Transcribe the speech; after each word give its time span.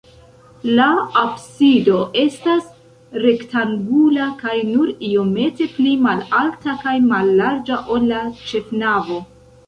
La 0.77 0.85
absido 1.21 1.97
estas 2.21 2.63
rektangula 3.25 4.29
kaj 4.39 4.55
nur 4.69 4.89
iomete 5.09 5.67
pli 5.75 5.91
malalta 6.05 6.75
kaj 6.87 6.95
mallarĝa, 7.11 7.77
ol 7.97 8.07
la 8.13 8.23
ĉefnavo. 8.53 9.19